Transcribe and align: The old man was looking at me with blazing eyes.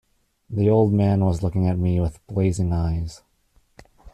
The 0.49 0.67
old 0.67 0.91
man 0.93 1.23
was 1.23 1.43
looking 1.43 1.67
at 1.67 1.77
me 1.77 1.99
with 1.99 2.25
blazing 2.25 2.73
eyes. 2.73 3.21